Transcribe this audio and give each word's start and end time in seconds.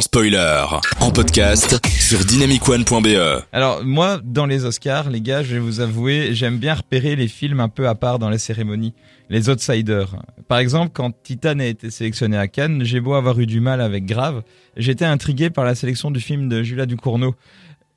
spoiler, 0.00 0.64
en 1.00 1.10
podcast 1.10 1.78
sur 1.86 2.24
dynamicone.be. 2.24 3.44
Alors 3.52 3.84
moi, 3.84 4.20
dans 4.24 4.46
les 4.46 4.64
Oscars, 4.64 5.10
les 5.10 5.20
gars, 5.20 5.42
je 5.42 5.54
vais 5.54 5.60
vous 5.60 5.80
avouer, 5.80 6.34
j'aime 6.34 6.58
bien 6.58 6.74
repérer 6.74 7.16
les 7.16 7.28
films 7.28 7.60
un 7.60 7.68
peu 7.68 7.88
à 7.88 7.94
part 7.94 8.18
dans 8.18 8.28
les 8.28 8.38
cérémonies, 8.38 8.94
les 9.30 9.48
outsiders. 9.48 10.16
Par 10.48 10.58
exemple, 10.58 10.90
quand 10.92 11.12
Titan 11.22 11.58
a 11.58 11.64
été 11.64 11.90
sélectionné 11.90 12.36
à 12.36 12.48
Cannes, 12.48 12.82
j'ai 12.84 13.00
beau 13.00 13.14
avoir 13.14 13.38
eu 13.38 13.46
du 13.46 13.60
mal 13.60 13.80
avec 13.80 14.06
Grave, 14.06 14.42
j'étais 14.76 15.04
intrigué 15.04 15.50
par 15.50 15.64
la 15.64 15.74
sélection 15.74 16.10
du 16.10 16.20
film 16.20 16.48
de 16.48 16.62
Julia 16.62 16.86
Ducournau. 16.86 17.34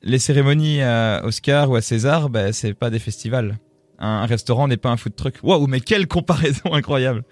Les 0.02 0.18
cérémonies 0.18 0.82
à 0.82 1.22
Oscar 1.24 1.70
ou 1.70 1.76
à 1.76 1.82
César, 1.82 2.30
ben, 2.30 2.52
c'est 2.52 2.74
pas 2.74 2.90
des 2.90 2.98
festivals 2.98 3.58
un 4.00 4.26
restaurant 4.26 4.68
n'est 4.68 4.76
pas 4.76 4.90
un 4.90 4.96
food 4.96 5.14
truck. 5.14 5.34
Waouh, 5.42 5.66
mais 5.66 5.80
quelle 5.80 6.06
comparaison 6.06 6.60
incroyable. 6.72 7.22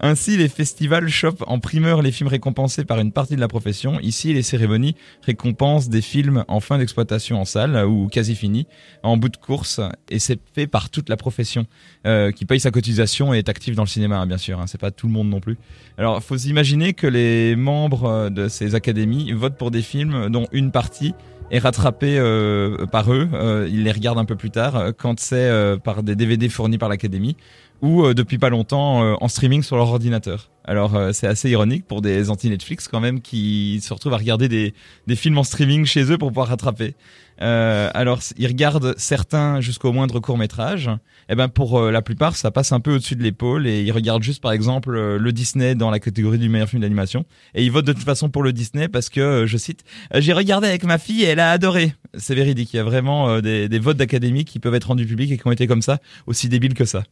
Ainsi, 0.00 0.36
les 0.36 0.48
festivals 0.48 1.08
chopent 1.08 1.44
en 1.46 1.58
primeur 1.58 2.02
les 2.02 2.12
films 2.12 2.28
récompensés 2.28 2.84
par 2.84 2.98
une 2.98 3.12
partie 3.12 3.36
de 3.36 3.40
la 3.40 3.48
profession. 3.48 4.00
Ici, 4.00 4.32
les 4.34 4.42
cérémonies 4.42 4.94
récompensent 5.22 5.88
des 5.88 6.02
films 6.02 6.44
en 6.48 6.60
fin 6.60 6.78
d'exploitation 6.78 7.40
en 7.40 7.44
salle 7.44 7.86
ou 7.86 8.08
quasi 8.08 8.34
finis, 8.34 8.66
en 9.02 9.16
bout 9.16 9.28
de 9.28 9.36
course, 9.36 9.80
et 10.10 10.18
c'est 10.18 10.40
fait 10.54 10.66
par 10.66 10.90
toute 10.90 11.08
la 11.08 11.16
profession 11.16 11.66
euh, 12.06 12.32
qui 12.32 12.44
paye 12.44 12.60
sa 12.60 12.70
cotisation 12.70 13.32
et 13.32 13.38
est 13.38 13.48
active 13.48 13.74
dans 13.74 13.84
le 13.84 13.88
cinéma, 13.88 14.18
hein, 14.18 14.26
bien 14.26 14.38
sûr. 14.38 14.60
Hein, 14.60 14.66
c'est 14.66 14.80
pas 14.80 14.90
tout 14.90 15.06
le 15.06 15.12
monde 15.12 15.28
non 15.28 15.40
plus. 15.40 15.56
Alors, 15.96 16.22
faut 16.22 16.36
s'imaginer 16.36 16.92
que 16.94 17.06
les 17.06 17.56
membres 17.56 18.04
euh, 18.04 18.30
de 18.30 18.48
ces 18.48 18.74
académies 18.74 19.32
votent 19.32 19.56
pour 19.56 19.70
des 19.70 19.82
films 19.82 20.28
dont 20.30 20.46
une 20.52 20.70
partie 20.70 21.14
est 21.50 21.58
rattrapé 21.58 22.18
euh, 22.18 22.86
par 22.86 23.12
eux. 23.12 23.28
Euh, 23.32 23.68
ils 23.70 23.84
les 23.84 23.92
regardent 23.92 24.18
un 24.18 24.24
peu 24.24 24.36
plus 24.36 24.50
tard 24.50 24.76
euh, 24.76 24.92
quand 24.96 25.20
c'est 25.20 25.36
euh, 25.36 25.76
par 25.76 26.02
des 26.02 26.16
DVD 26.16 26.48
fournis 26.48 26.78
par 26.78 26.88
l'académie 26.88 27.36
ou 27.80 28.12
depuis 28.12 28.38
pas 28.38 28.48
longtemps 28.48 29.16
en 29.22 29.28
streaming 29.28 29.62
sur 29.62 29.76
leur 29.76 29.88
ordinateur. 29.88 30.50
Alors 30.68 30.98
c'est 31.12 31.26
assez 31.26 31.48
ironique 31.48 31.86
pour 31.86 32.02
des 32.02 32.28
anti-Netflix 32.28 32.88
quand 32.88 33.00
même 33.00 33.22
qui 33.22 33.80
se 33.82 33.92
retrouvent 33.92 34.12
à 34.12 34.18
regarder 34.18 34.48
des, 34.48 34.74
des 35.06 35.16
films 35.16 35.38
en 35.38 35.42
streaming 35.42 35.86
chez 35.86 36.12
eux 36.12 36.18
pour 36.18 36.28
pouvoir 36.28 36.48
rattraper. 36.48 36.94
Euh, 37.40 37.90
alors, 37.94 38.20
ils 38.36 38.46
regardent 38.46 38.94
certains 38.96 39.60
jusqu'au 39.60 39.92
moindre 39.92 40.20
court 40.20 40.38
métrage. 40.38 40.88
Et 40.88 41.32
eh 41.32 41.34
ben 41.34 41.48
pour 41.48 41.78
euh, 41.78 41.90
la 41.90 42.02
plupart, 42.02 42.36
ça 42.36 42.50
passe 42.50 42.72
un 42.72 42.80
peu 42.80 42.94
au-dessus 42.94 43.14
de 43.14 43.22
l'épaule 43.22 43.66
et 43.66 43.82
ils 43.82 43.92
regardent 43.92 44.22
juste 44.22 44.42
par 44.42 44.52
exemple 44.52 44.96
euh, 44.96 45.18
le 45.18 45.32
Disney 45.32 45.74
dans 45.74 45.90
la 45.90 46.00
catégorie 46.00 46.38
du 46.38 46.48
meilleur 46.48 46.68
film 46.68 46.80
d'animation. 46.82 47.26
Et 47.54 47.64
ils 47.64 47.70
votent 47.70 47.86
de 47.86 47.92
toute 47.92 48.04
façon 48.04 48.30
pour 48.30 48.42
le 48.42 48.52
Disney 48.52 48.88
parce 48.88 49.10
que, 49.10 49.44
je 49.46 49.56
cite, 49.58 49.84
j'ai 50.14 50.32
regardé 50.32 50.68
avec 50.68 50.84
ma 50.84 50.98
fille 50.98 51.22
et 51.22 51.26
elle 51.26 51.40
a 51.40 51.50
adoré. 51.50 51.94
C'est 52.16 52.34
véridique. 52.34 52.72
Il 52.72 52.78
y 52.78 52.80
a 52.80 52.84
vraiment 52.84 53.40
des, 53.40 53.68
des 53.68 53.78
votes 53.78 53.98
d'académie 53.98 54.44
qui 54.44 54.58
peuvent 54.58 54.74
être 54.74 54.88
rendus 54.88 55.06
publics 55.06 55.30
et 55.30 55.36
qui 55.36 55.46
ont 55.46 55.52
été 55.52 55.66
comme 55.66 55.82
ça, 55.82 55.98
aussi 56.26 56.48
débiles 56.48 56.74
que 56.74 56.86
ça 56.86 57.04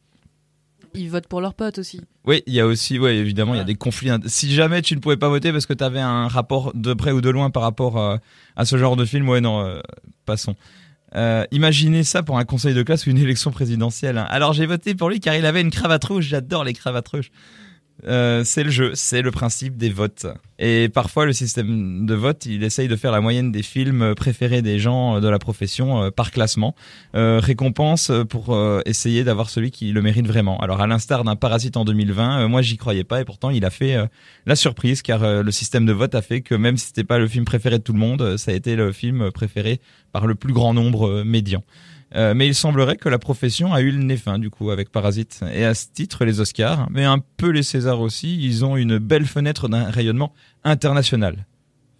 ils 0.97 1.11
votent 1.11 1.29
pour 1.29 1.41
leurs 1.41 1.55
potes 1.55 1.79
aussi. 1.79 2.01
Oui, 2.25 2.43
il 2.47 2.55
y 2.55 2.61
a 2.61 2.67
aussi, 2.67 2.99
ouais, 2.99 3.17
évidemment, 3.17 3.55
il 3.55 3.59
y 3.59 3.61
a 3.61 3.65
des 3.65 3.75
conflits. 3.75 4.11
Si 4.27 4.53
jamais 4.53 4.83
tu 4.83 4.95
ne 4.97 5.01
pouvais 5.01 5.17
pas 5.17 5.29
voter 5.29 5.53
parce 5.53 5.67
que 5.67 5.75
tu 5.75 5.85
avais 5.85 6.01
un 6.01 6.29
rapport 6.29 6.73
de 6.75 6.95
près 6.95 7.13
ou 7.13 7.21
de 7.21 7.31
loin 7.31 7.51
par 7.51 7.63
rapport 7.63 7.99
euh, 7.99 8.17
à 8.57 8.65
ce 8.65 8.77
genre 8.77 8.97
de 8.97 9.05
film, 9.05 9.29
ouais, 9.29 9.41
non, 9.41 9.61
euh, 9.61 9.81
passons. 10.25 10.57
Euh, 11.15 11.45
imaginez 11.51 12.05
ça 12.05 12.23
pour 12.23 12.39
un 12.39 12.45
conseil 12.45 12.75
de 12.75 12.83
classe 12.83 13.07
ou 13.07 13.11
une 13.11 13.19
élection 13.19 13.51
présidentielle. 13.51 14.19
Hein. 14.19 14.27
Alors 14.29 14.53
j'ai 14.53 14.67
voté 14.67 14.95
pour 14.95 15.09
lui 15.09 15.21
car 15.21 15.35
il 15.35 15.47
avait 15.47 15.61
une 15.61 15.71
cravate 15.71 16.05
rouge. 16.05 16.27
J'adore 16.27 16.65
les 16.65 16.73
cravates 16.73 17.09
rouges. 17.09 17.31
Euh, 18.05 18.45
c'est 18.45 18.63
le 18.63 18.71
jeu, 18.71 18.93
c'est 18.95 19.23
le 19.23 19.31
principe 19.31 19.77
des 19.77 19.89
votes. 19.89 20.27
Et 20.59 20.89
parfois, 20.89 21.27
le 21.27 21.33
système 21.33 22.07
de 22.07 22.15
vote, 22.15 22.47
il 22.47 22.63
essaye 22.63 22.89
de 22.89 22.97
faire 22.97 23.11
la 23.11 23.21
moyenne 23.21 23.53
des 23.53 23.63
films 23.63 24.15
préférés 24.15 24.63
des 24.63 24.79
gens 24.79 25.21
de 25.21 25.29
la 25.29 25.39
profession 25.39 26.03
euh, 26.03 26.11
par 26.11 26.31
classement, 26.31 26.75
euh, 27.15 27.41
récompense 27.43 28.11
pour 28.29 28.57
essayer 28.85 29.25
d'avoir 29.25 29.51
celui 29.51 29.71
qui 29.71 29.93
le 29.93 30.03
mérite 30.03 30.27
vraiment. 30.27 30.59
Alors, 30.61 30.81
à 30.81 30.87
l'instar 30.87 31.25
d'un 31.25 31.37
Parasite 31.37 31.77
en 31.77 31.85
2020, 31.85 32.49
moi, 32.49 32.63
j'y 32.63 32.77
croyais 32.77 33.05
pas 33.05 33.21
et 33.21 33.25
pourtant, 33.25 33.51
il 33.51 33.65
a 33.65 33.71
fait 33.71 33.97
la 34.47 34.57
surprise 34.57 35.03
car 35.03 35.43
le 35.43 35.51
système 35.51 35.87
de 35.87 35.93
vote 35.93 36.15
a 36.15 36.23
fait 36.23 36.41
que 36.41 36.55
même 36.55 36.77
si 36.77 36.89
c'était 36.89 37.05
pas 37.05 37.19
le 37.19 37.29
film 37.29 37.45
préféré 37.45 37.79
de 37.79 37.83
tout 37.83 37.93
le 37.93 37.99
monde, 37.99 38.37
ça 38.37 38.51
a 38.51 38.55
été 38.55 38.77
le 38.77 38.93
film 38.93 39.31
préféré 39.31 39.81
par 40.13 40.27
le 40.27 40.35
plus 40.35 40.53
grand 40.53 40.75
nombre 40.75 41.23
médian. 41.25 41.63
Euh, 42.15 42.35
mais 42.35 42.47
il 42.47 42.55
semblerait 42.55 42.97
que 42.97 43.09
la 43.09 43.19
profession 43.19 43.75
a 43.75 43.81
eu 43.81 43.91
le 43.91 44.03
nez 44.03 44.17
fin 44.17 44.39
du 44.39 44.51
coup 44.51 44.71
avec 44.71 44.91
Parasite. 44.91 45.41
Et 45.53 45.65
à 45.65 45.75
ce 45.75 45.87
titre, 45.93 46.25
les 46.25 46.41
Oscars, 46.41 46.89
mais 46.91 47.05
un 47.05 47.19
peu 47.37 47.51
les 47.51 47.63
Césars 47.63 48.01
aussi, 48.01 48.39
ils 48.43 48.65
ont 48.65 48.77
une 48.77 48.99
belle 48.99 49.27
fenêtre 49.27 49.69
d'un 49.69 49.91
rayonnement 49.91 50.33
international. 50.65 51.47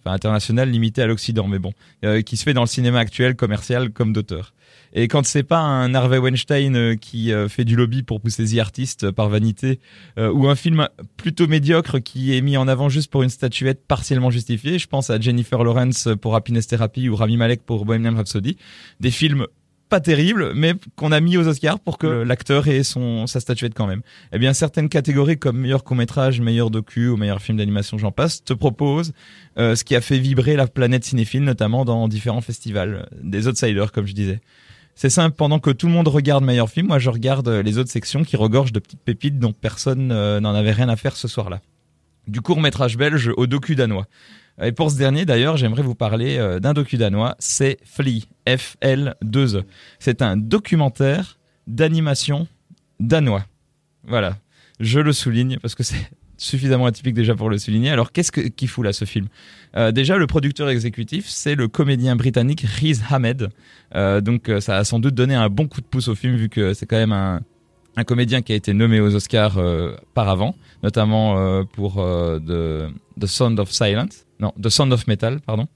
Enfin 0.03 0.15
international 0.15 0.69
limité 0.69 1.01
à 1.01 1.07
l'Occident, 1.07 1.47
mais 1.47 1.59
bon, 1.59 1.73
euh, 2.05 2.21
qui 2.21 2.37
se 2.37 2.43
fait 2.43 2.53
dans 2.53 2.61
le 2.61 2.67
cinéma 2.67 2.99
actuel, 2.99 3.35
commercial 3.35 3.91
comme 3.91 4.13
d'auteur. 4.13 4.53
Et 4.93 5.09
quand 5.09 5.25
c'est 5.25 5.43
pas 5.43 5.59
un 5.59 5.93
Harvey 5.93 6.17
Weinstein 6.17 6.75
euh, 6.75 6.95
qui 6.95 7.31
fait 7.49 7.65
du 7.65 7.75
lobby 7.75 8.03
pour 8.03 8.21
pousser 8.21 8.45
The 8.45 8.59
Artist 8.59 9.11
par 9.11 9.27
vanité, 9.27 9.79
ou 10.17 10.47
un 10.47 10.55
film 10.55 10.87
plutôt 11.17 11.47
médiocre 11.47 11.99
qui 11.99 12.35
est 12.35 12.41
mis 12.41 12.55
en 12.55 12.69
avant 12.69 12.87
juste 12.87 13.11
pour 13.11 13.23
une 13.23 13.29
statuette 13.29 13.85
partiellement 13.85 14.31
justifiée, 14.31 14.79
je 14.79 14.87
pense 14.87 15.09
à 15.09 15.19
Jennifer 15.19 15.61
Lawrence 15.61 16.07
pour 16.21 16.35
Happiness 16.35 16.67
Therapy 16.67 17.09
ou 17.09 17.15
Rami 17.17 17.35
Malek 17.35 17.63
pour 17.65 17.85
Bohemian 17.85 18.15
Rhapsody, 18.15 18.57
des 19.01 19.11
films 19.11 19.45
pas 19.89 19.99
terrible, 19.99 20.53
mais 20.55 20.73
qu'on 20.95 21.11
a 21.11 21.19
mis 21.19 21.37
aux 21.37 21.47
Oscars 21.47 21.79
pour 21.79 21.97
que 21.97 22.07
l'acteur 22.07 22.67
ait 22.67 22.83
son 22.83 23.27
sa 23.27 23.39
statuette 23.39 23.73
quand 23.73 23.87
même. 23.87 24.01
Eh 24.33 24.39
bien, 24.39 24.53
certaines 24.53 24.89
catégories 24.89 25.37
comme 25.37 25.57
meilleur 25.57 25.83
court 25.83 25.95
métrage, 25.95 26.41
meilleur 26.41 26.69
docu 26.69 27.07
ou 27.07 27.17
meilleur 27.17 27.41
film 27.41 27.57
d'animation, 27.57 27.97
j'en 27.97 28.11
passe, 28.11 28.43
te 28.43 28.53
proposent 28.53 29.13
euh, 29.57 29.75
ce 29.75 29.83
qui 29.83 29.95
a 29.95 30.01
fait 30.01 30.19
vibrer 30.19 30.55
la 30.55 30.67
planète 30.67 31.05
cinéphile, 31.05 31.43
notamment 31.43 31.85
dans 31.85 32.07
différents 32.07 32.41
festivals, 32.41 33.07
des 33.21 33.47
outsiders 33.47 33.91
comme 33.91 34.07
je 34.07 34.13
disais. 34.13 34.39
C'est 34.95 35.11
simple, 35.11 35.35
pendant 35.35 35.59
que 35.59 35.69
tout 35.69 35.85
le 35.87 35.93
monde 35.93 36.07
regarde 36.07 36.43
meilleur 36.43 36.69
film, 36.69 36.87
moi 36.87 36.99
je 36.99 37.09
regarde 37.09 37.47
les 37.47 37.77
autres 37.77 37.91
sections 37.91 38.23
qui 38.23 38.35
regorgent 38.35 38.73
de 38.73 38.79
petites 38.79 39.01
pépites 39.01 39.37
dont 39.37 39.53
personne 39.53 40.11
euh, 40.11 40.39
n'en 40.39 40.55
avait 40.55 40.71
rien 40.71 40.89
à 40.89 40.95
faire 40.95 41.15
ce 41.15 41.27
soir-là. 41.27 41.61
Du 42.27 42.41
court 42.41 42.59
métrage 42.59 42.97
belge 42.97 43.31
au 43.37 43.47
docu 43.47 43.75
danois. 43.75 44.07
Et 44.61 44.71
pour 44.71 44.89
ce 44.89 44.97
dernier, 44.97 45.25
d'ailleurs, 45.25 45.55
j'aimerais 45.55 45.83
vous 45.83 45.95
parler 45.95 46.37
euh, 46.37 46.59
d'un 46.59 46.73
docu 46.73 46.97
danois. 46.97 47.35
C'est 47.39 47.77
Flea, 47.85 48.23
F-L-2-E. 48.47 49.63
C'est 49.99 50.21
un 50.21 50.35
documentaire 50.35 51.37
d'animation 51.67 52.47
danois. 52.99 53.45
Voilà. 54.03 54.37
Je 54.79 54.99
le 54.99 55.13
souligne 55.13 55.57
parce 55.61 55.75
que 55.75 55.83
c'est 55.83 56.09
suffisamment 56.37 56.85
atypique 56.87 57.13
déjà 57.13 57.35
pour 57.35 57.49
le 57.49 57.57
souligner. 57.57 57.91
Alors, 57.91 58.11
qu'est-ce 58.11 58.31
que, 58.31 58.41
qui 58.41 58.67
fout 58.67 58.83
là 58.83 58.93
ce 58.93 59.05
film? 59.05 59.27
Euh, 59.75 59.91
Déjà, 59.91 60.17
le 60.17 60.27
producteur 60.27 60.69
exécutif, 60.69 61.27
c'est 61.27 61.55
le 61.55 61.67
comédien 61.67 62.15
britannique 62.15 62.61
Riz 62.61 62.99
Ahmed. 63.09 63.49
Euh, 63.95 64.21
donc, 64.21 64.51
ça 64.59 64.77
a 64.77 64.83
sans 64.83 64.99
doute 64.99 65.15
donné 65.15 65.35
un 65.35 65.49
bon 65.49 65.67
coup 65.67 65.81
de 65.81 65.85
pouce 65.85 66.07
au 66.07 66.15
film 66.15 66.35
vu 66.35 66.49
que 66.49 66.73
c'est 66.73 66.85
quand 66.87 66.97
même 66.97 67.11
un, 67.11 67.41
un 67.97 68.03
comédien 68.03 68.41
qui 68.41 68.53
a 68.53 68.55
été 68.55 68.73
nommé 68.73 69.01
aux 69.01 69.13
Oscars 69.15 69.57
euh, 69.57 69.95
par 70.13 70.29
avant, 70.29 70.55
notamment 70.83 71.37
euh, 71.37 71.63
pour 71.63 71.95
The, 71.95 72.89
The 73.19 73.25
Sound 73.25 73.59
of 73.59 73.71
Silence. 73.71 74.25
Non, 74.39 74.53
The 74.61 74.69
Sound 74.69 74.93
of 74.93 75.07
Metal, 75.07 75.41
pardon. 75.41 75.67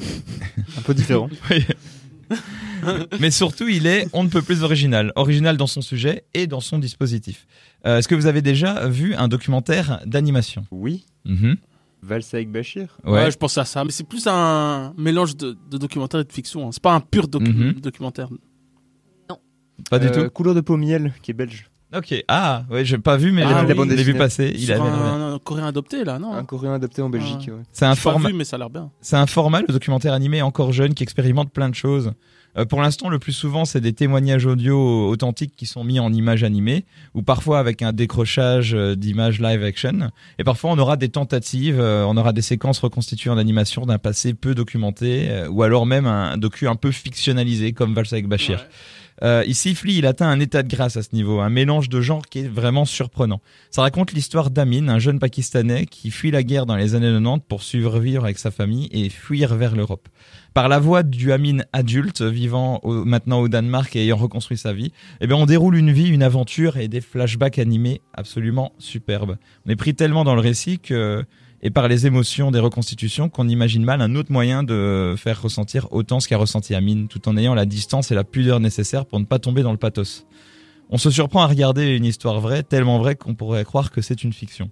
Un 0.00 0.82
peu 0.84 0.94
différent. 0.94 1.28
Mais 3.20 3.30
surtout, 3.30 3.68
il 3.68 3.86
est 3.86 4.06
on 4.12 4.24
ne 4.24 4.28
peut 4.28 4.42
plus 4.42 4.62
original. 4.62 5.12
Original 5.16 5.56
dans 5.56 5.66
son 5.66 5.80
sujet 5.80 6.24
et 6.34 6.46
dans 6.46 6.60
son 6.60 6.78
dispositif. 6.78 7.46
Euh, 7.86 7.98
Est-ce 7.98 8.08
que 8.08 8.14
vous 8.14 8.26
avez 8.26 8.42
déjà 8.42 8.88
vu 8.88 9.14
un 9.14 9.28
documentaire 9.28 10.00
d'animation? 10.06 10.66
Oui. 10.70 11.04
mm 11.24 11.54
Valsa 12.02 12.36
avec 12.36 12.52
Bachir? 12.52 12.98
Ouais. 13.04 13.12
ouais. 13.12 13.30
je 13.32 13.36
pense 13.36 13.58
à 13.58 13.64
ça. 13.64 13.82
Mais 13.84 13.90
c'est 13.90 14.06
plus 14.06 14.28
un 14.28 14.92
mélange 14.96 15.36
de, 15.36 15.56
de, 15.70 15.76
documentaire 15.78 16.20
et 16.20 16.24
de 16.24 16.32
fiction. 16.32 16.68
Hein. 16.68 16.70
C'est 16.70 16.82
pas 16.82 16.94
un 16.94 17.00
pur 17.00 17.26
docu 17.26 17.50
mm 17.50 17.70
-hmm. 17.72 17.80
documentaire. 17.80 18.28
Pas 19.90 19.98
du 19.98 20.10
tout. 20.10 20.28
Couleur 20.30 20.54
de 20.54 20.60
peau 20.60 20.76
miel, 20.76 21.12
qui 21.22 21.30
est 21.30 21.34
belge. 21.34 21.70
Ok. 21.94 22.14
Ah, 22.26 22.64
ouais, 22.70 22.84
j'ai 22.84 22.98
pas 22.98 23.16
vu, 23.16 23.30
mais 23.30 23.42
ah, 23.42 23.64
je 23.66 23.72
l'ai 23.72 24.02
vu 24.02 24.14
passer. 24.14 24.52
Il 24.56 24.72
a 24.72 24.82
un, 24.82 25.34
un, 25.34 25.38
coréen 25.38 25.66
adopté 25.66 26.04
là, 26.04 26.18
non 26.18 26.32
Un 26.34 26.44
coréen 26.44 26.74
adopté 26.74 27.00
en 27.00 27.08
Belgique. 27.08 27.48
Ouais. 27.48 27.62
C'est 27.72 27.84
un 27.84 27.94
format. 27.94 28.28
Vu, 28.28 28.34
mais 28.34 28.44
ça 28.44 28.56
a 28.56 28.58
l'air 28.58 28.70
bien. 28.70 28.90
C'est 29.00 29.16
un 29.16 29.26
format, 29.26 29.60
le 29.60 29.68
documentaire 29.68 30.12
animé 30.12 30.42
encore 30.42 30.72
jeune, 30.72 30.94
qui 30.94 31.04
expérimente 31.04 31.52
plein 31.52 31.68
de 31.68 31.74
choses. 31.74 32.12
Euh, 32.58 32.64
pour 32.64 32.80
l'instant, 32.80 33.08
le 33.08 33.18
plus 33.18 33.32
souvent, 33.32 33.64
c'est 33.64 33.80
des 33.80 33.92
témoignages 33.92 34.46
audio 34.46 35.08
authentiques 35.08 35.54
qui 35.56 35.66
sont 35.66 35.84
mis 35.84 36.00
en 36.00 36.12
images 36.12 36.42
animées, 36.42 36.84
ou 37.14 37.22
parfois 37.22 37.58
avec 37.58 37.82
un 37.82 37.92
décrochage 37.92 38.74
euh, 38.74 38.96
d'images 38.96 39.40
live 39.40 39.62
action. 39.62 40.10
Et 40.38 40.44
parfois, 40.44 40.70
on 40.72 40.78
aura 40.78 40.96
des 40.96 41.10
tentatives, 41.10 41.78
euh, 41.78 42.04
on 42.06 42.16
aura 42.16 42.32
des 42.32 42.42
séquences 42.42 42.78
reconstituées 42.78 43.30
en 43.30 43.38
animation 43.38 43.86
d'un 43.86 43.98
passé 43.98 44.34
peu 44.34 44.54
documenté, 44.54 45.28
euh, 45.30 45.48
ou 45.48 45.62
alors 45.62 45.86
même 45.86 46.06
un 46.06 46.36
docu 46.36 46.66
un 46.66 46.76
peu 46.76 46.90
fictionnalisé, 46.90 47.72
comme 47.72 47.94
Valsa 47.94 48.16
avec 48.16 48.26
Bachir. 48.26 48.58
Ouais. 48.58 48.66
Euh, 49.22 49.44
ici, 49.46 49.74
Flea, 49.74 49.98
il 49.98 50.06
atteint 50.06 50.28
un 50.28 50.40
état 50.40 50.62
de 50.62 50.68
grâce 50.68 50.96
à 50.96 51.02
ce 51.02 51.08
niveau, 51.12 51.40
un 51.40 51.48
mélange 51.48 51.88
de 51.88 52.00
genres 52.00 52.26
qui 52.26 52.40
est 52.40 52.48
vraiment 52.48 52.84
surprenant. 52.84 53.40
Ça 53.70 53.82
raconte 53.82 54.12
l'histoire 54.12 54.50
d'Amin, 54.50 54.88
un 54.88 54.98
jeune 54.98 55.18
Pakistanais 55.18 55.86
qui 55.86 56.10
fuit 56.10 56.30
la 56.30 56.42
guerre 56.42 56.66
dans 56.66 56.76
les 56.76 56.94
années 56.94 57.12
90 57.12 57.44
pour 57.48 57.62
survivre 57.62 58.24
avec 58.24 58.38
sa 58.38 58.50
famille 58.50 58.88
et 58.92 59.08
fuir 59.08 59.54
vers 59.54 59.74
l'Europe. 59.74 60.08
Par 60.54 60.68
la 60.68 60.78
voix 60.78 61.02
du 61.02 61.32
Amin 61.32 61.58
adulte, 61.72 62.22
vivant 62.22 62.80
au, 62.82 63.04
maintenant 63.04 63.40
au 63.40 63.48
Danemark 63.48 63.94
et 63.96 64.02
ayant 64.02 64.16
reconstruit 64.16 64.58
sa 64.58 64.72
vie, 64.72 64.92
eh 65.20 65.26
bien, 65.26 65.36
on 65.36 65.46
déroule 65.46 65.76
une 65.76 65.92
vie, 65.92 66.08
une 66.08 66.22
aventure 66.22 66.76
et 66.76 66.88
des 66.88 67.00
flashbacks 67.00 67.58
animés 67.58 68.02
absolument 68.14 68.72
superbes. 68.78 69.36
On 69.66 69.70
est 69.70 69.76
pris 69.76 69.94
tellement 69.94 70.24
dans 70.24 70.34
le 70.34 70.40
récit 70.40 70.78
que 70.78 71.24
et 71.62 71.70
par 71.70 71.88
les 71.88 72.06
émotions 72.06 72.50
des 72.50 72.58
reconstitutions 72.58 73.28
qu'on 73.28 73.48
imagine 73.48 73.84
mal 73.84 74.00
un 74.00 74.14
autre 74.14 74.32
moyen 74.32 74.62
de 74.62 75.14
faire 75.16 75.40
ressentir 75.40 75.88
autant 75.90 76.20
ce 76.20 76.28
qu'a 76.28 76.36
ressenti 76.36 76.74
Amine, 76.74 77.08
tout 77.08 77.28
en 77.28 77.36
ayant 77.36 77.54
la 77.54 77.66
distance 77.66 78.10
et 78.10 78.14
la 78.14 78.24
pudeur 78.24 78.60
nécessaires 78.60 79.06
pour 79.06 79.18
ne 79.20 79.24
pas 79.24 79.38
tomber 79.38 79.62
dans 79.62 79.72
le 79.72 79.78
pathos. 79.78 80.26
On 80.90 80.98
se 80.98 81.10
surprend 81.10 81.42
à 81.42 81.46
regarder 81.46 81.96
une 81.96 82.04
histoire 82.04 82.40
vraie, 82.40 82.62
tellement 82.62 82.98
vraie 82.98 83.16
qu'on 83.16 83.34
pourrait 83.34 83.64
croire 83.64 83.90
que 83.90 84.00
c'est 84.00 84.22
une 84.22 84.32
fiction. 84.32 84.70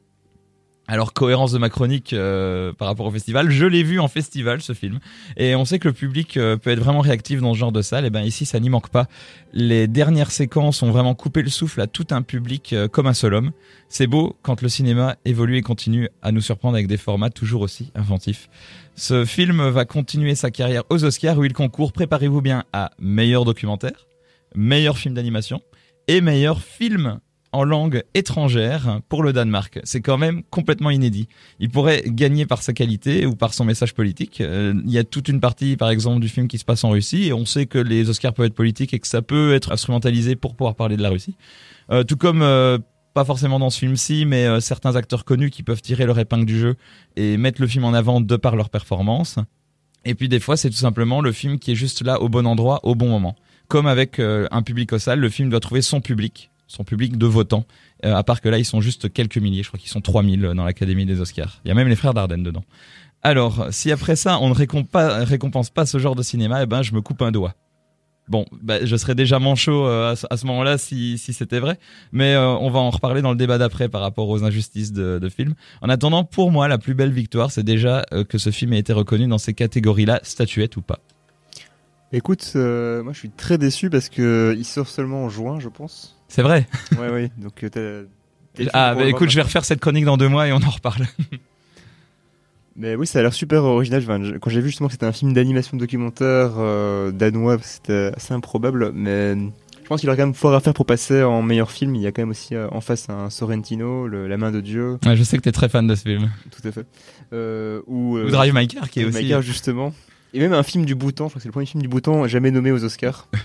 Alors 0.87 1.15
cohérence 1.15 1.53
de 1.53 1.59
ma 1.59 1.71
chronique 1.71 2.13
euh, 2.13 2.75
par 2.75 2.89
rapport 2.89 3.07
au 3.07 3.11
festival, 3.11 3.51
je 3.51 3.65
l'ai 3.65 3.83
vu 3.83 4.01
en 4.01 4.09
festival 4.09 4.61
ce 4.61 4.75
film 4.75 4.99
et 5.39 5.55
on 5.55 5.65
sait 5.65 5.79
que 5.79 5.89
le 5.89 5.95
public 5.95 6.37
euh, 6.37 6.59
peut 6.59 6.71
être 6.71 6.79
vraiment 6.79 7.01
réactif 7.01 7.41
dans 7.41 7.55
ce 7.55 7.59
genre 7.59 7.73
de 7.73 7.81
salle. 7.81 8.05
Et 8.05 8.11
ben 8.11 8.23
ici 8.23 8.45
ça 8.45 8.61
n'y 8.61 8.69
manque 8.69 8.91
pas. 8.91 9.07
Les 9.55 9.87
dernières 9.89 10.31
séquences 10.31 10.83
ont 10.83 10.91
vraiment 10.91 11.15
coupé 11.15 11.41
le 11.41 11.49
souffle 11.49 11.81
à 11.81 11.87
tout 11.87 12.07
un 12.11 12.21
public 12.21 12.75
euh, 12.75 12.87
comme 12.87 13.07
un 13.07 13.15
seul 13.15 13.33
homme. 13.33 13.53
C'est 13.89 14.07
beau 14.07 14.37
quand 14.43 14.61
le 14.61 14.69
cinéma 14.69 15.17
évolue 15.25 15.57
et 15.57 15.63
continue 15.63 16.11
à 16.21 16.33
nous 16.33 16.43
surprendre 16.43 16.75
avec 16.75 16.87
des 16.87 16.99
formats 16.99 17.31
toujours 17.31 17.63
aussi 17.63 17.91
inventifs. 17.95 18.51
Ce 18.95 19.25
film 19.25 19.67
va 19.69 19.87
continuer 19.87 20.35
sa 20.35 20.51
carrière 20.51 20.83
aux 20.91 21.03
Oscars 21.03 21.39
où 21.39 21.45
il 21.45 21.55
concourt. 21.55 21.93
Préparez-vous 21.93 22.43
bien 22.43 22.65
à 22.75 22.91
meilleur 22.99 23.47
documentaire, 23.47 24.07
meilleur 24.55 24.99
film 24.99 25.15
d'animation 25.15 25.63
et 26.09 26.21
meilleur 26.21 26.61
film 26.61 27.21
en 27.55 27.63
langue 27.63 28.03
étrangère 28.15 29.01
pour 29.09 29.23
le 29.23 29.33
Danemark. 29.33 29.79
C'est 29.85 30.01
quand 30.01 30.19
même 30.19 30.43
complètement 30.51 30.91
inédit. 30.91 31.29
Il 31.61 31.71
pourrait 31.71 32.03
gagner 32.05 32.47
par 32.47 32.63
sa 32.63 32.73
qualité 32.73 33.27
ou 33.27 33.37
par 33.37 33.55
son 33.55 33.65
message 33.65 33.95
politique. 33.95 34.41
Euh, 34.41 34.75
il 34.85 34.91
y 34.91 34.99
a 34.99 35.05
toute 35.05 35.29
une 35.29 35.41
partie, 35.41 35.77
par 35.77 35.91
exemple, 35.91 36.21
du 36.21 36.29
film 36.29 36.49
qui 36.49 36.59
se 36.59 36.65
passe 36.65 36.83
en 36.83 36.91
Russie 36.91 37.29
et 37.29 37.33
on 37.33 37.47
sait 37.47 37.67
que 37.67 37.79
les 37.79 38.11
Oscars 38.11 38.35
peuvent 38.35 38.47
être 38.47 38.55
politiques 38.55 38.93
et 38.93 38.99
que 38.99 39.07
ça 39.07 39.23
peut 39.23 39.55
être 39.55 39.71
instrumentalisé 39.71 40.35
pour 40.35 40.57
pouvoir 40.57 40.75
parler 40.75 40.97
de 40.97 41.03
la 41.03 41.11
Russie. 41.11 41.37
Euh, 41.91 42.03
tout 42.03 42.17
comme 42.17 42.43
euh, 42.43 42.79
pas 43.15 43.25
forcément 43.25 43.61
dans 43.61 43.71
ce 43.71 43.79
film-ci, 43.79 44.27
mais 44.27 44.61
certains 44.61 44.97
acteurs 44.97 45.25
connus 45.25 45.51
qui 45.51 45.63
peuvent 45.63 45.81
tirer 45.81 46.07
leur 46.07 46.19
épingle 46.19 46.47
du 46.47 46.59
jeu 46.59 46.75
et 47.15 47.37
mettre 47.37 47.61
le 47.61 47.69
film 47.69 47.85
en 47.85 47.95
avant 47.95 48.21
de 48.21 48.37
par 48.37 48.57
leur 48.57 48.69
performance. 48.69 49.39
Et 50.05 50.17
puis 50.17 50.29
des 50.29 50.41
fois, 50.41 50.57
c'est 50.57 50.71
tout 50.71 50.77
simplement 50.77 51.21
le 51.21 51.31
film 51.31 51.61
qui 51.61 51.71
est 51.71 51.77
juste 51.77 52.05
là 52.05 52.21
au 52.21 52.29
bon 52.29 52.45
endroit, 52.45 52.81
au 52.83 52.97
bon 52.97 53.09
moment. 53.09 53.37
Comme 53.69 53.87
avec 53.87 54.19
un 54.19 54.63
public 54.63 54.93
au 54.93 54.99
salle, 54.99 55.21
le 55.21 55.29
film 55.29 55.49
doit 55.49 55.61
trouver 55.61 55.81
son 55.81 56.01
public 56.01 56.51
son 56.67 56.85
public 56.85 57.17
de 57.19 57.27
votants. 57.27 57.65
Euh, 58.05 58.15
à 58.15 58.23
part 58.23 58.41
que 58.41 58.49
là, 58.49 58.59
ils 58.59 58.65
sont 58.65 58.81
juste 58.81 59.13
quelques 59.13 59.39
milliers. 59.39 59.63
Je 59.63 59.69
crois 59.69 59.79
qu'ils 59.79 59.91
sont 59.91 60.01
3000 60.01 60.53
dans 60.55 60.65
l'Académie 60.65 61.07
des 61.07 61.21
Oscars. 61.21 61.61
Il 61.65 61.69
y 61.69 61.71
a 61.71 61.75
même 61.75 61.89
les 61.89 61.97
frères 61.97 62.15
Dardenne 62.15 62.43
dedans. 62.43 62.65
Alors, 63.23 63.69
si 63.71 63.91
après 63.91 64.17
ça, 64.17 64.39
on 64.41 64.51
ne 64.51 64.55
récompense 64.55 65.71
pas, 65.71 65.87
ce 65.87 65.99
genre 65.99 66.15
de 66.15 66.23
cinéma, 66.23 66.63
eh 66.63 66.67
ben, 66.67 66.83
je 66.83 66.93
me 66.93 67.01
coupe 67.01 67.23
un 67.23 67.33
doigt. 67.33 67.55
Bon, 68.29 68.47
bah, 68.63 68.85
je 68.85 68.97
serais 68.97 69.15
déjà 69.15 69.39
manchot 69.39 69.87
euh, 69.87 70.15
à 70.31 70.37
ce, 70.37 70.47
moment-là 70.47 70.79
si, 70.79 71.19
c'était 71.19 71.59
vrai, 71.59 71.79
mais 72.11 72.35
euh, 72.35 72.49
on 72.49 72.71
va 72.71 72.81
en 72.81 72.89
reparler 72.89 73.21
dans 73.21 73.31
le 73.31 73.37
débat 73.37 73.59
d'après 73.59 73.91
par 73.91 74.01
rapport 74.01 74.31
aux 74.31 74.45
injustices 74.45 74.93
de, 74.93 75.19
de 75.19 75.29
film. 75.29 75.55
En 75.83 75.91
attendant, 75.91 76.25
pour 76.25 76.51
moi, 76.51 76.67
la 76.69 76.79
plus 76.79 76.95
belle 76.95 77.13
victoire, 77.13 77.51
c'est 77.51 77.63
déjà 77.63 78.05
que 78.29 78.39
ce 78.39 78.51
film 78.51 78.73
ait 78.73 78.79
été 78.79 78.95
reconnu 78.95 79.27
dans 79.27 79.39
ces 79.39 79.53
catégories-là, 79.53 80.21
statuette 80.23 80.77
ou 80.77 80.83
pas. 80.83 81.01
Écoute, 82.17 82.53
euh, 82.57 83.03
moi 83.03 83.13
je 83.13 83.19
suis 83.19 83.31
très 83.31 83.59
déçu 83.59 83.91
parce 83.91 84.09
que 84.09 84.55
il 84.57 84.65
sort 84.65 84.89
seulement 84.89 85.25
en 85.25 85.29
juin, 85.29 85.59
je 85.61 85.69
pense. 85.69 86.17
C'est 86.29 86.43
vrai. 86.43 86.67
Ouais, 86.99 87.11
ouais. 87.11 87.31
Donc 87.39 87.65
euh, 87.65 87.69
t'as- 87.69 88.65
t'as- 88.65 88.71
Ah, 88.73 88.95
bah, 88.95 89.05
écoute, 89.07 89.31
je 89.31 89.37
vais 89.37 89.43
refaire 89.43 89.65
cette 89.65 89.81
chronique 89.81 90.05
dans 90.05 90.17
deux 90.17 90.29
mois 90.29 90.47
et 90.47 90.53
on 90.53 90.63
en 90.63 90.71
reparle. 90.71 91.07
Mais 92.77 92.97
oui, 92.97 93.07
ça 93.07 93.21
a 93.21 93.23
l'air 93.23 93.33
super 93.33 93.63
original. 93.65 94.03
Enfin, 94.03 94.23
je- 94.23 94.35
quand 94.35 94.51
j'ai 94.51 94.61
vu 94.61 94.69
justement 94.69 94.89
que 94.89 94.95
c'était 94.95 95.07
un 95.07 95.13
film 95.13 95.33
d'animation 95.33 95.77
documentaire 95.77 96.53
euh, 96.59 97.13
danois, 97.13 97.59
c'était 97.63 98.11
assez 98.17 98.35
improbable. 98.35 98.91
Mais 98.93 99.35
je 99.83 99.89
pense 99.89 100.01
qu'il 100.01 100.09
aurait 100.09 100.17
quand 100.17 100.27
même 100.27 100.35
fort 100.35 100.55
à 100.55 100.61
faire 100.61 100.75
pour 100.75 100.85
passer 100.87 101.23
en 101.23 101.41
meilleur 101.43 101.71
film. 101.71 101.95
Il 101.95 102.03
y 102.03 102.07
a 102.07 102.13
quand 102.13 102.23
même 102.23 102.31
aussi 102.31 102.57
euh, 102.57 102.67
en 102.73 102.81
face 102.81 103.09
un 103.11 103.31
Sorrentino, 103.31 104.09
le- 104.09 104.27
La 104.27 104.37
main 104.39 104.51
de 104.51 104.61
Dieu, 104.61 104.99
Ouais, 105.07 105.17
je 105.17 105.23
sais 105.23 105.37
que 105.37 105.43
t'es 105.43 105.53
très 105.53 105.69
fan 105.69 105.87
de 105.87 105.95
ce 105.95 106.03
film. 106.03 106.31
tout 106.51 106.67
à 106.67 106.73
fait. 106.73 106.87
Euh, 107.33 107.81
ou 107.87 108.17
euh, 108.17 108.27
Ou 108.27 108.31
Drive 108.31 108.53
My 108.55 108.67
Car, 108.67 108.91
qui 108.91 109.01
est 109.01 109.05
aussi. 109.05 109.29
Car, 109.29 109.41
justement. 109.43 109.93
Et 110.35 110.41
même 110.41 110.53
un 110.53 110.63
film 110.65 110.85
du 110.85 110.95
Bhoutan, 110.95 111.27
je 111.27 111.31
crois 111.31 111.39
que 111.39 111.43
c'est 111.45 111.49
le 111.49 111.53
premier 111.53 111.65
film 111.67 111.81
du 111.83 111.89
Bhoutan 111.89 112.27
jamais 112.27 112.51
nommé 112.51 112.71
aux 112.73 112.85
Oscars. 112.85 113.29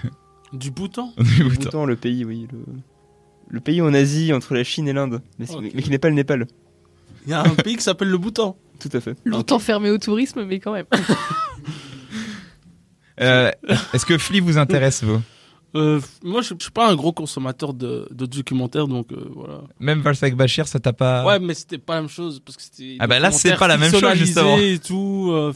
Du 0.51 0.71
bouton 0.71 1.13
Du 1.17 1.43
Bhoutan. 1.43 1.63
Bhoutan, 1.63 1.85
le 1.85 1.95
pays, 1.95 2.25
oui. 2.25 2.47
Le, 2.51 2.57
le 3.49 3.59
pays 3.59 3.81
en 3.81 3.93
Asie 3.93 4.33
entre 4.33 4.55
la 4.55 4.63
Chine 4.63 4.87
et 4.87 4.93
l'Inde. 4.93 5.21
Mais, 5.37 5.45
qui 5.45 5.89
n'est 5.91 5.99
pas 5.99 6.09
le 6.09 6.15
Népal. 6.15 6.47
Il 7.25 7.29
y 7.29 7.33
a 7.33 7.41
un 7.41 7.49
pays 7.53 7.75
qui 7.77 7.83
s'appelle 7.83 8.09
le 8.09 8.17
bouton. 8.17 8.55
Tout 8.79 8.89
à 8.93 8.99
fait. 8.99 9.15
Longtemps 9.25 9.59
fermé 9.59 9.91
au 9.91 9.99
tourisme, 9.99 10.43
mais 10.45 10.59
quand 10.59 10.73
même. 10.73 10.85
Euh, 13.21 13.51
Est-ce 13.93 14.05
que 14.05 14.17
Flea 14.17 14.39
vous 14.41 14.57
intéresse, 14.57 15.03
vous? 15.03 15.21
Euh, 15.75 15.99
moi, 16.23 16.41
je 16.41 16.55
je 16.57 16.63
suis 16.63 16.71
pas 16.71 16.89
un 16.89 16.95
gros 16.95 17.11
consommateur 17.11 17.73
de, 17.75 18.07
de 18.11 18.25
documentaires, 18.25 18.87
donc 18.87 19.11
euh, 19.11 19.17
voilà. 19.35 19.61
Même 19.79 20.01
Valsec 20.01 20.35
Bachir, 20.35 20.67
ça 20.67 20.79
t'a 20.79 20.93
pas. 20.93 21.23
Ouais, 21.25 21.37
mais 21.39 21.53
c'était 21.53 21.77
pas 21.77 21.95
la 21.95 22.01
même 22.01 22.09
chose 22.09 22.41
parce 22.43 22.57
que 22.57 22.63
c'était. 22.63 22.95
Ah 22.97 23.05
bah 23.05 23.19
là, 23.19 23.29
c'est 23.31 23.55
pas 23.55 23.67
la 23.67 23.77
même 23.77 23.91
chose, 23.91 24.13
justement. 24.15 24.57
Et 24.57 24.79
tout. 24.79 25.29
euh, 25.31 25.53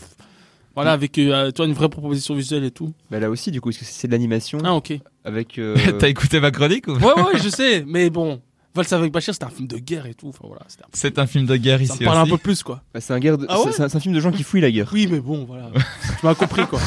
voilà, 0.75 0.91
avec 0.93 1.17
euh, 1.19 1.51
toi 1.51 1.65
une 1.65 1.73
vraie 1.73 1.89
proposition 1.89 2.33
visuelle 2.35 2.63
et 2.63 2.71
tout. 2.71 2.93
Bah 3.11 3.19
là 3.19 3.29
aussi, 3.29 3.51
du 3.51 3.61
coup, 3.61 3.69
parce 3.69 3.77
que 3.79 3.85
c'est 3.85 4.07
de 4.07 4.11
l'animation 4.11 4.57
Ah 4.63 4.73
ok. 4.73 4.93
avec. 5.23 5.57
euh, 5.59 5.75
T'as 5.99 6.07
écouté 6.09 6.39
ma 6.39 6.51
chronique 6.51 6.87
ou 6.87 6.93
Ouais 6.93 7.13
ouais, 7.21 7.39
je 7.43 7.49
sais, 7.49 7.83
mais 7.87 8.09
bon, 8.09 8.41
Vals 8.75 8.85
avec 8.91 9.11
Bachir, 9.11 9.33
c'était 9.35 9.45
un 9.45 9.49
film 9.49 9.67
de 9.67 9.77
guerre 9.77 10.07
et 10.07 10.15
tout. 10.15 10.29
Enfin 10.29 10.45
voilà, 10.47 10.63
c'était 10.67 10.83
un- 10.83 10.87
C'est 10.93 11.19
un 11.19 11.27
film 11.27 11.45
de 11.45 11.55
guerre 11.57 11.77
ça 11.79 11.83
ici 11.83 11.97
me 12.01 12.05
parle 12.05 12.23
aussi. 12.23 12.31
un 12.31 12.35
peu 12.35 12.41
plus 12.41 12.63
quoi. 12.63 12.81
bah, 12.93 13.01
c'est 13.01 13.13
un, 13.13 13.19
guerre 13.19 13.37
de- 13.37 13.45
Ah 13.49 13.59
ouais 13.59 13.65
c'est- 13.65 13.73
c'est 13.77 13.83
un, 13.83 13.89
c'est 13.89 13.97
un 13.97 13.99
film 13.99 14.15
de 14.15 14.19
gens 14.19 14.31
qui 14.31 14.41
fouillent 14.43 14.61
la 14.61 14.71
guerre. 14.71 14.89
Oui, 14.93 15.07
mais 15.11 15.19
bon, 15.19 15.45
voilà. 15.45 15.69
tu 15.73 16.25
m'as 16.25 16.33
compris 16.35 16.65
quoi. 16.65 16.79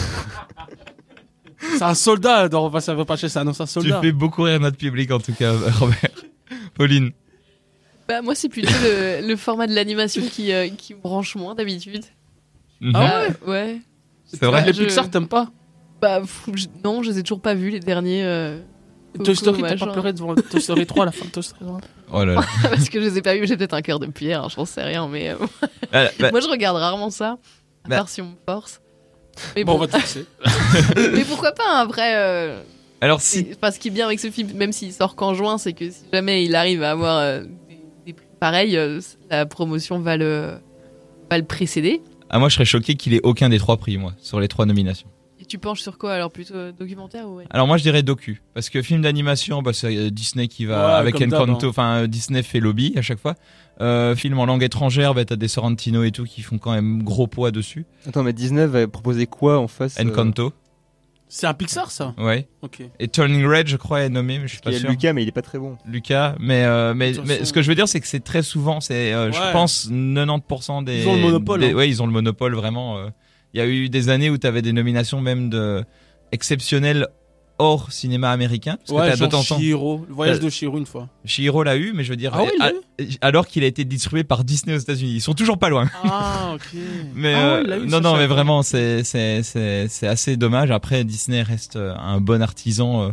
C'est 1.58 1.82
un 1.82 1.94
soldat 1.94 2.48
dans 2.48 2.68
Vals 2.68 2.82
avec 2.88 3.06
Bachir, 3.06 3.30
c'est 3.30 3.38
un 3.38 3.46
ancien 3.46 3.64
Tu 3.66 3.72
soldat. 3.72 4.00
fais 4.00 4.12
beaucoup 4.12 4.42
rire 4.42 4.60
notre 4.60 4.76
public 4.76 5.10
en 5.10 5.18
tout 5.20 5.32
cas, 5.32 5.52
Robert. 5.78 5.96
Pauline. 6.74 7.10
Bah, 8.08 8.22
moi, 8.22 8.34
c'est 8.34 8.48
plutôt 8.48 8.68
le, 8.84 9.26
le 9.26 9.36
format 9.36 9.66
de 9.66 9.74
l'animation 9.74 10.22
qui, 10.30 10.52
euh, 10.52 10.68
qui 10.68 10.94
me 10.94 11.00
branche 11.00 11.34
moins 11.34 11.54
d'habitude. 11.54 12.04
Mhm. 12.80 12.92
Ah 12.94 13.20
ouais 13.20 13.28
Bah, 13.30 13.36
Ouais. 13.52 13.80
C'est 14.26 14.44
vrai 14.44 14.64
Les 14.66 14.72
Je- 14.72 14.82
Pixar, 14.84 15.08
t'aimes 15.10 15.28
pas 15.28 15.48
Bah, 16.00 16.20
je- 16.54 16.66
non, 16.84 17.02
je 17.02 17.10
les 17.10 17.18
ai 17.18 17.22
toujours 17.22 17.40
pas 17.40 17.54
vus, 17.54 17.70
les 17.70 17.80
derniers. 17.80 18.24
euh, 18.24 18.58
Toy 19.24 19.34
Story, 19.34 19.62
t'as 19.62 19.76
pas 19.76 19.86
pleuré 19.92 20.12
devant 20.12 20.34
Toy 20.34 20.60
Story 20.60 20.84
3 20.84 21.04
à 21.04 21.06
la 21.06 21.12
fin 21.12 21.24
de 21.24 21.30
Toy 21.30 21.42
Story 21.42 21.64
3 21.64 21.80
Oh 22.12 22.24
là 22.24 22.34
là. 22.34 22.40
Parce 22.62 22.88
que 22.90 23.00
je 23.00 23.06
les 23.06 23.18
ai 23.18 23.22
pas 23.22 23.34
vus, 23.34 23.46
j'ai 23.46 23.56
peut-être 23.56 23.72
un 23.74 23.80
cœur 23.82 23.98
de 23.98 24.06
pierre, 24.06 24.44
hein, 24.44 24.48
j'en 24.54 24.64
sais 24.66 24.82
rien, 24.82 25.08
mais 25.08 25.30
euh, 25.30 25.36
Ah, 25.92 26.08
bah, 26.20 26.30
moi 26.32 26.40
je 26.40 26.48
regarde 26.48 26.76
rarement 26.76 27.08
ça, 27.10 27.38
à 27.84 27.88
Bah. 27.88 27.96
part 27.96 28.08
si 28.10 28.20
on 28.20 28.26
me 28.26 28.34
force. 28.46 28.80
Mais 29.54 29.64
Bon, 29.64 29.72
bon, 29.72 29.78
on 29.78 29.80
va 29.82 29.86
te 29.88 29.96
fixer. 29.98 30.26
mais 30.96 31.24
pourquoi 31.24 31.52
pas 31.52 31.62
hein, 31.66 31.80
après 31.84 32.14
euh, 32.16 32.60
alors 33.00 33.20
si. 33.20 33.46
enfin, 33.54 33.70
ce 33.70 33.78
qui 33.78 33.88
est 33.88 33.90
bien 33.90 34.06
avec 34.06 34.18
ce 34.20 34.30
film, 34.30 34.52
même 34.54 34.72
s'il 34.72 34.92
sort 34.92 35.14
qu'en 35.16 35.32
juin, 35.34 35.56
c'est 35.58 35.72
que 35.74 35.88
si 35.90 36.02
jamais 36.12 36.44
il 36.44 36.54
arrive 36.56 36.82
à 36.82 36.90
avoir 36.92 37.18
euh, 37.18 37.40
des, 37.68 37.78
des 38.06 38.12
prix 38.14 38.26
pareils, 38.40 38.76
euh, 38.76 39.00
la 39.30 39.44
promotion 39.46 39.98
va 39.98 40.16
le, 40.16 40.58
va 41.30 41.38
le 41.38 41.44
précéder. 41.44 42.02
Ah, 42.30 42.38
moi 42.38 42.48
je 42.48 42.54
serais 42.54 42.64
choqué 42.64 42.94
qu'il 42.94 43.14
ait 43.14 43.20
aucun 43.22 43.48
des 43.48 43.58
trois 43.58 43.76
prix, 43.76 43.98
moi, 43.98 44.12
sur 44.18 44.40
les 44.40 44.48
trois 44.48 44.66
nominations. 44.66 45.08
Et 45.40 45.44
tu 45.44 45.58
penches 45.58 45.82
sur 45.82 45.98
quoi 45.98 46.14
alors 46.14 46.30
Plutôt 46.32 46.54
euh, 46.54 46.72
documentaire 46.72 47.28
ou 47.28 47.36
ouais? 47.36 47.44
Alors 47.50 47.66
moi 47.66 47.76
je 47.76 47.82
dirais 47.82 48.02
docu 48.02 48.42
parce 48.54 48.70
que 48.70 48.80
film 48.80 49.02
d'animation 49.02 49.60
bah, 49.60 49.72
c'est 49.74 49.94
euh, 49.94 50.10
Disney 50.10 50.48
qui 50.48 50.64
va 50.64 50.86
Ouais, 50.86 50.94
avec 50.94 51.16
comme 51.18 51.28
d'hab, 51.28 51.42
Encanto 51.42 51.66
hein. 51.66 51.70
enfin 51.70 51.96
euh, 52.02 52.06
Disney 52.06 52.42
fait 52.42 52.58
lobby 52.58 52.94
à 52.96 53.02
chaque 53.02 53.18
fois. 53.18 53.34
Euh, 53.82 54.16
film 54.16 54.38
en 54.38 54.46
langue 54.46 54.62
étrangère 54.62 55.12
bah, 55.12 55.26
t'as 55.26 55.36
des 55.36 55.48
Sorrentino 55.48 56.04
et 56.04 56.10
tout 56.10 56.24
qui 56.24 56.40
font 56.40 56.56
quand 56.56 56.72
même 56.72 57.02
gros 57.02 57.26
poids 57.26 57.50
dessus. 57.50 57.84
Attends, 58.08 58.22
mais 58.22 58.32
Disney 58.32 58.66
va 58.66 58.88
proposer 58.88 59.26
quoi 59.26 59.58
en 59.58 59.68
face 59.68 60.00
euh, 60.00 60.04
Encanto 60.08 60.54
C'est 61.28 61.46
un 61.46 61.54
Pixar, 61.54 61.90
ça 61.90 62.14
ouais 62.18 62.46
Ok. 62.62 62.82
et 63.00 63.08
Turning 63.08 63.44
Red 63.44 63.66
je 63.66 63.76
crois 63.76 64.02
est 64.02 64.08
nommé 64.08 64.38
mais 64.38 64.46
je 64.46 64.52
suis 64.52 64.58
Il 64.60 64.64
pas 64.64 64.70
y 64.72 64.76
a 64.76 64.78
sûr. 64.78 64.90
Lucas, 64.90 65.12
mais 65.12 65.22
il 65.22 65.28
est 65.28 65.32
pas 65.32 65.42
très 65.42 65.58
bon. 65.58 65.76
Lucas 65.86 66.36
mais 66.38 66.64
euh, 66.64 66.94
mais, 66.94 67.12
mais 67.24 67.44
ce 67.44 67.52
que 67.52 67.62
je 67.62 67.68
veux 67.68 67.74
dire 67.74 67.88
c'est 67.88 68.00
que 68.00 68.06
c'est 68.06 68.20
très 68.22 68.42
souvent 68.42 68.80
c'est 68.80 69.12
euh, 69.12 69.32
je 69.32 69.52
pense 69.52 69.88
90% 69.90 70.84
des 70.84 71.02
Ils 71.02 71.08
ont 71.08 71.14
le 71.16 71.20
monopole, 71.22 71.60
des- 71.60 71.70
hein. 71.70 71.74
ouais 71.74 71.88
ils 71.88 72.02
ont 72.02 72.06
le 72.06 72.12
monopole 72.12 72.54
vraiment 72.54 72.98
euh. 72.98 73.08
il 73.54 73.58
y 73.58 73.60
a 73.60 73.66
eu 73.66 73.88
des 73.88 74.08
années 74.08 74.30
où 74.30 74.38
t'avais 74.38 74.62
des 74.62 74.72
nominations 74.72 75.20
même 75.20 75.50
de 75.50 75.84
exceptionnelles 76.32 77.08
hors 77.58 77.90
cinéma 77.92 78.30
américain 78.30 78.76
parce 78.86 78.90
Ouais, 78.90 79.16
genre. 79.16 80.04
Le 80.08 80.14
voyage 80.14 80.40
de 80.40 80.50
Chihiro 80.50 80.78
une 80.78 80.86
fois. 80.86 81.08
Chihiro 81.24 81.62
l'a 81.62 81.76
eu, 81.76 81.92
mais 81.94 82.04
je 82.04 82.10
veux 82.10 82.16
dire, 82.16 82.32
Ah 82.34 82.42
ouais, 82.42 83.08
alors 83.20 83.46
qu'il 83.46 83.64
a 83.64 83.66
été 83.66 83.84
distribué 83.84 84.24
par 84.24 84.44
Disney 84.44 84.74
aux 84.74 84.78
États-Unis. 84.78 85.12
Ils 85.14 85.20
sont 85.20 85.34
toujours 85.34 85.58
pas 85.58 85.68
loin. 85.68 85.88
Ah, 86.04 86.52
ok. 86.54 86.78
Mais 87.14 87.34
Ah 87.34 87.60
ouais, 87.62 87.70
euh, 87.70 87.84
eu, 87.84 87.86
non, 87.86 88.00
non, 88.00 88.16
mais 88.16 88.26
vraiment, 88.26 88.62
c'est 88.62 89.02
c'est 89.04 90.06
assez 90.06 90.36
dommage. 90.36 90.70
Après, 90.70 91.04
Disney 91.04 91.42
reste 91.42 91.76
euh, 91.76 91.94
un 91.96 92.20
bon 92.20 92.42
artisan 92.42 93.02
euh, 93.02 93.08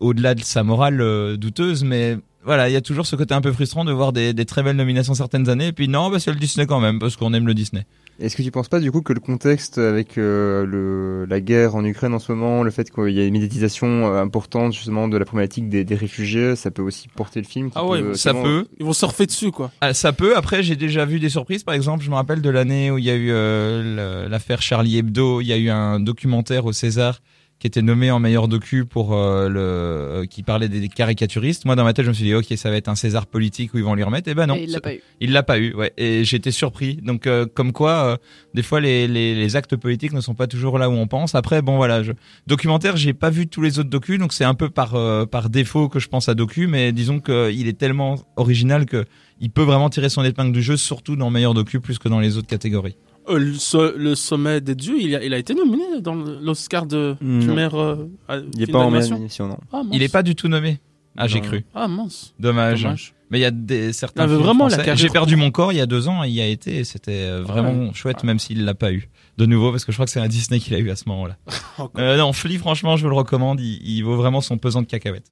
au-delà 0.00 0.34
de 0.34 0.42
sa 0.42 0.62
morale 0.62 1.00
euh, 1.00 1.36
douteuse, 1.36 1.84
mais 1.84 2.18
voilà, 2.44 2.68
il 2.68 2.72
y 2.72 2.76
a 2.76 2.80
toujours 2.80 3.06
ce 3.06 3.16
côté 3.16 3.34
un 3.34 3.40
peu 3.40 3.52
frustrant 3.52 3.84
de 3.84 3.92
voir 3.92 4.12
des, 4.12 4.32
des 4.32 4.44
très 4.44 4.62
belles 4.62 4.76
nominations 4.76 5.14
certaines 5.14 5.48
années, 5.48 5.68
et 5.68 5.72
puis 5.72 5.88
non, 5.88 6.10
bah, 6.10 6.18
c'est 6.20 6.30
le 6.30 6.38
Disney 6.38 6.66
quand 6.66 6.80
même, 6.80 6.98
parce 6.98 7.16
qu'on 7.16 7.32
aime 7.34 7.46
le 7.46 7.54
Disney. 7.54 7.86
Est-ce 8.18 8.34
que 8.34 8.42
tu 8.42 8.50
penses 8.50 8.68
pas 8.68 8.80
du 8.80 8.90
coup 8.90 9.02
que 9.02 9.12
le 9.12 9.20
contexte 9.20 9.76
avec 9.76 10.16
euh, 10.16 10.64
le, 10.64 11.26
la 11.28 11.40
guerre 11.40 11.74
en 11.76 11.84
Ukraine 11.84 12.14
en 12.14 12.18
ce 12.18 12.32
moment, 12.32 12.62
le 12.62 12.70
fait 12.70 12.90
qu'il 12.90 13.10
y 13.10 13.20
a 13.20 13.24
une 13.24 13.32
médiatisation 13.34 13.86
euh, 14.06 14.22
importante 14.22 14.72
justement 14.72 15.06
de 15.06 15.18
la 15.18 15.24
problématique 15.26 15.68
des, 15.68 15.84
des 15.84 15.94
réfugiés, 15.94 16.56
ça 16.56 16.70
peut 16.70 16.80
aussi 16.82 17.08
porter 17.08 17.40
le 17.42 17.46
film 17.46 17.70
Ah 17.74 17.84
ouais, 17.84 18.00
peut, 18.00 18.14
Ça 18.14 18.30
tellement- 18.32 18.44
peut. 18.44 18.66
Ils 18.80 18.86
vont 18.86 18.94
surfer 18.94 19.26
dessus, 19.26 19.50
quoi. 19.50 19.70
Ah, 19.82 19.92
ça 19.92 20.12
peut. 20.14 20.34
Après, 20.36 20.62
j'ai 20.62 20.76
déjà 20.76 21.04
vu 21.04 21.20
des 21.20 21.28
surprises. 21.28 21.62
Par 21.62 21.74
exemple, 21.74 22.02
je 22.02 22.08
me 22.10 22.14
rappelle 22.14 22.40
de 22.40 22.50
l'année 22.50 22.90
où 22.90 22.96
il 22.96 23.04
y 23.04 23.10
a 23.10 23.14
eu 23.16 23.28
euh, 23.30 24.28
l'affaire 24.28 24.62
Charlie 24.62 24.96
Hebdo. 24.96 25.42
Il 25.42 25.46
y 25.48 25.52
a 25.52 25.58
eu 25.58 25.68
un 25.68 26.00
documentaire 26.00 26.64
au 26.64 26.72
César 26.72 27.20
qui 27.58 27.66
était 27.66 27.82
nommé 27.82 28.10
en 28.10 28.18
meilleur 28.18 28.48
docu 28.48 28.84
pour 28.84 29.14
euh, 29.14 29.48
le 29.48 29.60
euh, 29.60 30.26
qui 30.26 30.42
parlait 30.42 30.68
des 30.68 30.88
caricaturistes. 30.88 31.64
Moi 31.64 31.74
dans 31.74 31.84
ma 31.84 31.94
tête 31.94 32.04
je 32.04 32.10
me 32.10 32.14
suis 32.14 32.24
dit 32.24 32.34
ok 32.34 32.46
ça 32.56 32.70
va 32.70 32.76
être 32.76 32.88
un 32.88 32.94
César 32.94 33.26
politique 33.26 33.72
où 33.72 33.78
ils 33.78 33.84
vont 33.84 33.94
lui 33.94 34.02
remettre. 34.02 34.28
Et 34.28 34.34
ben 34.34 34.46
non, 34.46 34.56
Et 34.56 34.64
il 34.64 34.72
l'a 34.72 34.80
pas 34.80 34.94
eu. 34.94 35.00
il 35.20 35.32
l'a 35.32 35.42
pas 35.42 35.58
eu. 35.58 35.72
Ouais. 35.74 35.92
Et 35.96 36.24
j'étais 36.24 36.50
surpris. 36.50 36.96
Donc 36.96 37.26
euh, 37.26 37.46
comme 37.46 37.72
quoi 37.72 37.90
euh, 37.90 38.16
des 38.54 38.62
fois 38.62 38.80
les, 38.80 39.08
les, 39.08 39.34
les 39.34 39.56
actes 39.56 39.76
politiques 39.76 40.12
ne 40.12 40.20
sont 40.20 40.34
pas 40.34 40.46
toujours 40.46 40.78
là 40.78 40.90
où 40.90 40.92
on 40.92 41.06
pense. 41.06 41.34
Après 41.34 41.62
bon 41.62 41.76
voilà, 41.76 42.02
je... 42.02 42.12
documentaire 42.46 42.96
j'ai 42.96 43.14
pas 43.14 43.30
vu 43.30 43.46
tous 43.46 43.62
les 43.62 43.78
autres 43.78 43.90
docus 43.90 44.18
donc 44.18 44.32
c'est 44.32 44.44
un 44.44 44.54
peu 44.54 44.68
par 44.68 44.96
par 45.28 45.48
défaut 45.48 45.88
que 45.88 45.98
je 45.98 46.08
pense 46.08 46.28
à 46.28 46.34
docu. 46.34 46.66
Mais 46.66 46.92
disons 46.92 47.20
qu'il 47.20 47.68
est 47.68 47.78
tellement 47.78 48.16
original 48.36 48.84
que 48.84 49.06
il 49.40 49.50
peut 49.50 49.62
vraiment 49.62 49.90
tirer 49.90 50.08
son 50.08 50.24
épingle 50.24 50.52
du 50.52 50.62
jeu, 50.62 50.76
surtout 50.76 51.16
dans 51.16 51.30
meilleur 51.30 51.54
docu 51.54 51.80
plus 51.80 51.98
que 51.98 52.08
dans 52.08 52.20
les 52.20 52.36
autres 52.38 52.46
catégories. 52.46 52.96
Euh, 53.28 53.38
le, 53.38 53.54
so- 53.54 53.96
le 53.96 54.14
sommet 54.14 54.60
des 54.60 54.74
dieux, 54.74 54.96
il 55.00 55.14
a, 55.16 55.24
il 55.24 55.34
a 55.34 55.38
été 55.38 55.54
nominé 55.54 56.00
dans 56.00 56.14
l'Oscar 56.14 56.86
de 56.86 57.16
meilleur. 57.20 57.74
euh, 57.74 58.08
à- 58.28 58.36
Il 58.54 58.62
est 58.62 58.66
film 58.66 58.72
pas 58.72 58.78
en 58.78 58.90
meilleure 58.90 59.08
d'animation. 59.08 59.14
animation, 59.16 59.48
non. 59.48 59.58
Ah, 59.72 59.76
mince. 59.82 59.88
Il 59.92 60.02
est 60.02 60.12
pas 60.12 60.22
du 60.22 60.34
tout 60.34 60.48
nommé. 60.48 60.78
Ah 61.16 61.26
j'ai 61.26 61.40
cru. 61.40 61.64
Ah 61.74 61.88
mince. 61.88 62.34
Dommage. 62.38 62.82
Dommage. 62.82 63.14
Mais 63.30 63.38
il 63.38 63.42
y 63.42 63.46
a 63.46 63.50
des 63.50 63.92
certains. 63.92 64.22
Avait 64.24 64.34
films 64.34 64.44
vraiment. 64.44 64.68
J'ai 64.68 65.08
perdu 65.08 65.34
mon 65.34 65.50
corps 65.50 65.72
il 65.72 65.76
y 65.78 65.80
a 65.80 65.86
deux 65.86 66.06
ans 66.08 66.22
et 66.22 66.28
il 66.28 66.34
y 66.34 66.40
a 66.42 66.46
été 66.46 66.76
et 66.78 66.84
c'était 66.84 67.22
euh, 67.24 67.42
vraiment 67.42 67.72
Ouais. 67.72 67.90
chouette 67.94 68.22
même 68.22 68.38
s'il 68.38 68.64
l'a 68.64 68.74
pas 68.74 68.92
eu 68.92 69.08
de 69.38 69.46
nouveau 69.46 69.70
parce 69.72 69.84
que 69.84 69.90
je 69.92 69.96
crois 69.96 70.04
que 70.06 70.12
c'est 70.12 70.20
un 70.20 70.28
Disney 70.28 70.60
qu'il 70.60 70.74
a 70.74 70.78
eu 70.78 70.90
à 70.90 70.94
ce 70.96 71.08
moment-là. 71.08 71.36
Euh, 71.98 72.16
non, 72.16 72.32
Flea 72.32 72.58
franchement 72.58 72.96
je 72.96 73.02
vous 73.02 73.08
le 73.10 73.16
recommande, 73.16 73.60
il, 73.60 73.80
il 73.82 74.02
vaut 74.02 74.16
vraiment 74.16 74.40
son 74.40 74.58
pesant 74.58 74.80
de 74.82 74.86
cacahuètes. 74.86 75.24